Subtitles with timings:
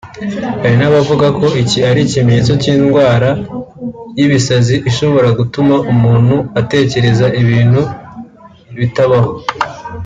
[0.61, 3.29] Hari n’abavuze ko iki ari ikimenyetso cy’indwara
[4.17, 7.81] y’ibisazi ishobora gutuma umuntu atekereza ibintu
[8.79, 9.31] bitabaho